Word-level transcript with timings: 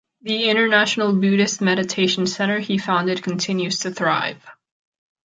The 0.23 0.49
International 0.49 1.13
Buddhist 1.13 1.61
Meditation 1.61 2.25
Center 2.25 2.57
he 2.57 2.79
founded 2.79 3.21
continues 3.21 3.81
to 3.81 3.91
thrive. 3.91 4.43